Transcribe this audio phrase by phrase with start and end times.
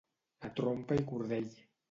[0.49, 1.55] A trompa i cordell.